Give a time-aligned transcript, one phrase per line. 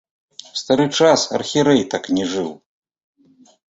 [0.53, 2.53] У стары час архірэй так не жыў.